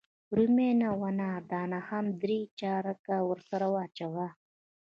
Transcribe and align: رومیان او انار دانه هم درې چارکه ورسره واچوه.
رومیان 0.35 0.79
او 0.91 0.99
انار 1.09 1.41
دانه 1.51 1.79
هم 1.89 2.05
درې 2.21 2.39
چارکه 2.59 3.15
ورسره 3.29 3.67
واچوه. 3.73 4.27